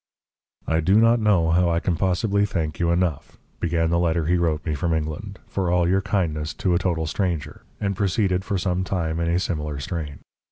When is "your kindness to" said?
5.87-6.73